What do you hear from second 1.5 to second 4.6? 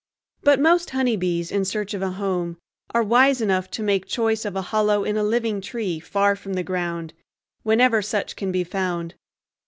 in search of a home are wise enough to make choice of